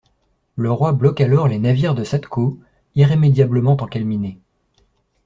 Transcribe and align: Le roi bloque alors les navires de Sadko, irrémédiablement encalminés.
Le 0.55 0.71
roi 0.71 0.93
bloque 0.93 1.21
alors 1.21 1.47
les 1.47 1.59
navires 1.59 1.93
de 1.93 2.03
Sadko, 2.03 2.57
irrémédiablement 2.95 3.73
encalminés. 3.73 4.39